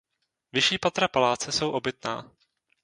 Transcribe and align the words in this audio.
Vyšší 0.53 0.77
patra 0.77 1.07
paláce 1.07 1.51
jsou 1.51 1.71
obytná. 1.71 2.31